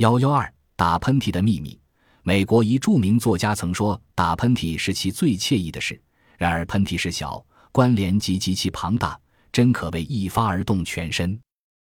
[0.00, 1.78] 幺幺二打喷嚏的秘密。
[2.22, 6.00] 美国一著名作家曾说，打喷嚏是其最惬意的事。
[6.38, 9.20] 然而，喷嚏是小，关联及极其庞大，
[9.52, 11.38] 真可谓一发而动全身。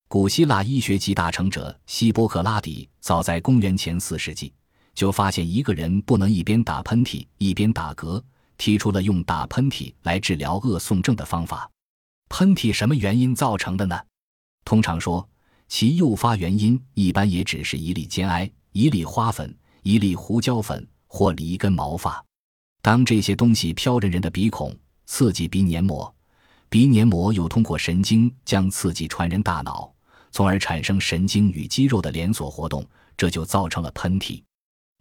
[0.08, 4.52] 古希腊医学集大成者希波克拉底，早在公元前四世纪
[4.96, 8.20] 就发现一个人不能一边打喷嚏一边打嗝，
[8.58, 11.70] 提出了用打喷嚏来治疗恶诵症的方法。
[12.30, 14.02] 喷嚏什么原因造成的呢？
[14.66, 15.30] 通常说，
[15.70, 22.22] 其诱发原因一般也只是一粒尖埃、一粒花粉、一粒胡椒粉或一根毛发。
[22.82, 26.14] 当这些东西飘进人的鼻孔，刺激鼻黏膜，
[26.70, 29.94] 鼻黏膜又通过神经将刺激传人大脑。
[30.32, 34.42] 从而产生神经与肌肉的连锁活动，这就造成了喷嚏。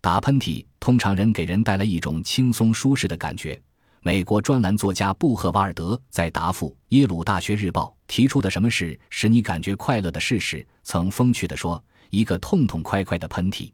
[0.00, 3.60] 打喷嚏通常人给人带来一种轻松舒适的感觉。
[4.00, 13.70] 美国专栏作家布赫瓦尔德在答复耶鲁大学日报提出的“什么事使你感觉快乐的事”实，曾风趣地说：“一个痛痛快快的喷嚏，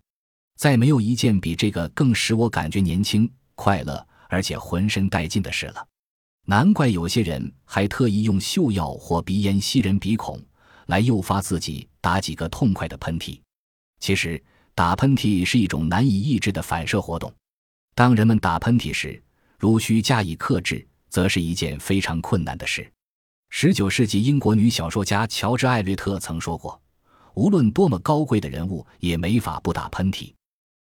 [0.57, 5.87] 再没有一件比这个更使我感觉年轻、快乐，而且浑身带劲的事了。
[6.47, 10.39] 难怪有些人还特意用嗅药或鼻烟吸人鼻孔。”
[10.89, 13.41] 来诱发自己打几个痛快的喷嚏。
[14.01, 17.33] 其实，打喷嚏是一种难以抑制的反射活动。
[17.95, 19.23] 当人们打喷嚏时，
[19.59, 22.87] 如需加以克制，则是一件非常困难的事。
[23.57, 26.83] 十九世纪英国女小说家乔治·艾略特曾说过
[27.35, 30.35] ：“无论多么高贵的人物，也没法不打喷嚏。”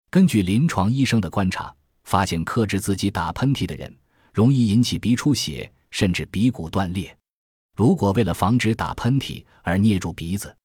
[0.08, 1.72] 根据临床医生的观察，
[2.04, 3.94] 发现克制自己打喷嚏的人，
[4.32, 7.14] 容易引起鼻出血，甚至鼻骨断裂。
[7.76, 10.56] 如果为了防止打喷嚏而捏住鼻子，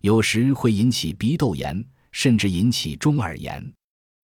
[0.00, 3.72] 有时会引起鼻窦炎，甚至引起中耳炎。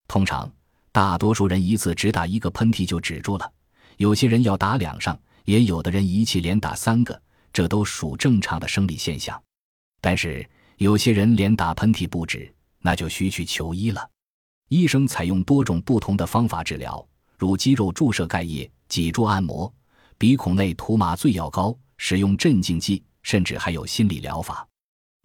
[0.08, 0.52] 通常，
[0.90, 3.52] 大多数人一次只打一个喷嚏就止住了。
[3.98, 5.16] 有些人要打两上，
[5.50, 7.20] 也有的人一气连打三个，
[7.52, 9.42] 这都属正常的生理现象。
[10.00, 14.08] 但是，有些人连打喷嚏不止，那就需去求医了。
[14.68, 17.04] 医生采用多种不同的方法治疗，
[17.36, 19.72] 如肌肉注射钙液、脊柱按摩、
[20.16, 21.76] 鼻孔内涂麻醉药膏。
[22.02, 24.66] 使用镇静剂，甚至还有心理疗法。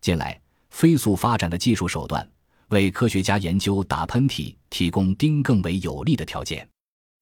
[0.02, 0.38] 近来，
[0.72, 2.30] 飞速发展的技术手段
[2.68, 6.68] 为科学家研究打喷嚏提供丁更为有利的条件。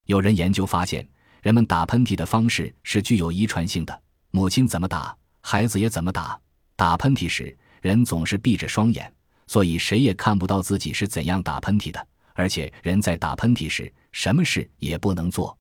[0.07, 1.07] 有人研究发现，
[1.43, 6.39] 人们打喷嚏的方式是具有遗传性的，母亲怎么打，孩子也怎么打。
[6.77, 9.13] 打喷嚏时，人总是闭着双眼，
[9.45, 12.07] 所以谁也看不到自己是怎样打喷嚏的。
[12.33, 15.55] 而且，人在打喷嚏时，什么事也不能做。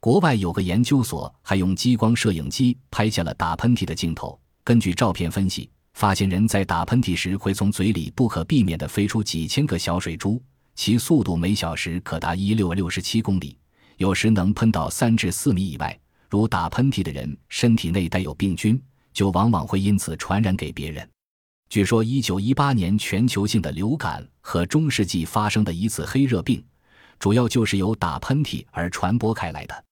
[0.00, 4.40] 国外有个研究所还用激光摄影机拍下了打喷嚏的镜头。
[4.64, 10.42] 根据照片分析，发现人在打喷嚏时会从嘴里不可避免地飞出几千个小水珠，
[10.74, 13.58] 其速度每小时可达一六六十七公里，
[13.98, 15.96] 有时能喷到三至四米以外。
[16.30, 18.80] 如打喷嚏的人身体内带有病菌，
[19.12, 21.08] 就往往会因此传染给别人。
[21.70, 26.62] 据说，一九一八年全球性的流感和中世纪发生的一次黑热病，
[27.18, 29.84] 主要就是由打喷嚏而传播开来的。